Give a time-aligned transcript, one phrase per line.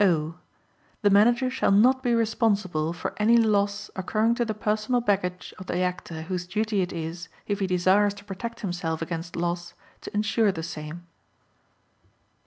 [0.00, 0.36] (O)
[1.02, 5.66] The Manager shall not be responsible for any loss occurring to the personal baggage of
[5.66, 10.14] the Actor whose duty it is, if he desires to protect himself against loss, to
[10.14, 11.06] insure the same.